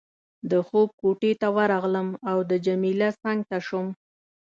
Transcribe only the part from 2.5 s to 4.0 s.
جميله څنګ ته شوم.